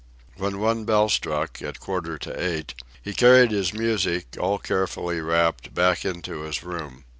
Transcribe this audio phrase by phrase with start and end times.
[0.35, 5.75] When one bell struck, at quarter to eight, he carried his music, all carefully wrapped,
[5.75, 7.03] back into his room.